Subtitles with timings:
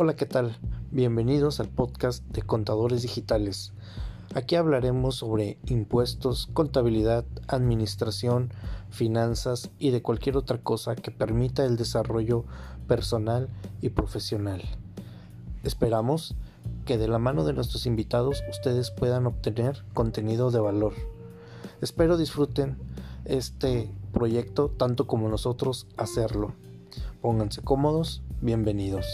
[0.00, 0.56] Hola, ¿qué tal?
[0.92, 3.72] Bienvenidos al podcast de Contadores Digitales.
[4.32, 8.52] Aquí hablaremos sobre impuestos, contabilidad, administración,
[8.90, 12.44] finanzas y de cualquier otra cosa que permita el desarrollo
[12.86, 13.48] personal
[13.80, 14.62] y profesional.
[15.64, 16.36] Esperamos
[16.84, 20.92] que de la mano de nuestros invitados ustedes puedan obtener contenido de valor.
[21.80, 22.78] Espero disfruten
[23.24, 26.52] este proyecto tanto como nosotros hacerlo.
[27.20, 29.04] Pónganse cómodos, bienvenidos.